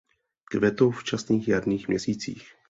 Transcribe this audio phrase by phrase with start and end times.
[0.51, 2.43] Kvetou v časných jarních měsících.